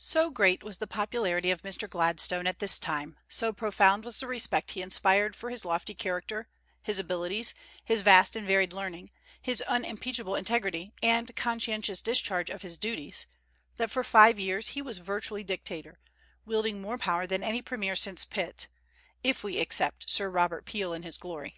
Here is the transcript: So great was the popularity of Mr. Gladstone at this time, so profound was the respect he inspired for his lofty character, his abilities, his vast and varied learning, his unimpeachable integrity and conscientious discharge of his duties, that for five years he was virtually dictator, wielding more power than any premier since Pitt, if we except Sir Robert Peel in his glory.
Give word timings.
So 0.00 0.30
great 0.30 0.62
was 0.62 0.78
the 0.78 0.86
popularity 0.86 1.50
of 1.50 1.60
Mr. 1.60 1.86
Gladstone 1.86 2.46
at 2.46 2.58
this 2.58 2.78
time, 2.78 3.18
so 3.28 3.52
profound 3.52 4.02
was 4.02 4.18
the 4.18 4.26
respect 4.26 4.70
he 4.70 4.80
inspired 4.80 5.36
for 5.36 5.50
his 5.50 5.62
lofty 5.62 5.92
character, 5.92 6.48
his 6.82 6.98
abilities, 6.98 7.52
his 7.84 8.00
vast 8.00 8.34
and 8.34 8.46
varied 8.46 8.72
learning, 8.72 9.10
his 9.42 9.60
unimpeachable 9.60 10.36
integrity 10.36 10.94
and 11.02 11.36
conscientious 11.36 12.00
discharge 12.00 12.48
of 12.48 12.62
his 12.62 12.78
duties, 12.78 13.26
that 13.76 13.90
for 13.90 14.02
five 14.02 14.38
years 14.38 14.68
he 14.68 14.80
was 14.80 14.96
virtually 14.96 15.44
dictator, 15.44 15.98
wielding 16.46 16.80
more 16.80 16.96
power 16.96 17.26
than 17.26 17.42
any 17.42 17.60
premier 17.60 17.94
since 17.94 18.24
Pitt, 18.24 18.68
if 19.22 19.44
we 19.44 19.58
except 19.58 20.08
Sir 20.08 20.30
Robert 20.30 20.64
Peel 20.64 20.94
in 20.94 21.02
his 21.02 21.18
glory. 21.18 21.56